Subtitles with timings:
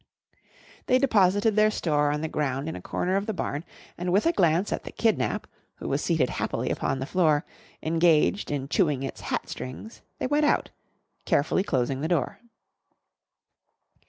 [0.87, 3.63] They deposited their store on the ground in a corner of the barn,
[3.99, 7.45] and with a glance at the "kidnap," who was seated happily upon the floor
[7.83, 10.71] engaged in chewing its hat strings, they went out,
[11.25, 12.39] carefully closing the door.